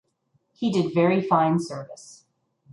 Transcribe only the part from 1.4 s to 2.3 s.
service.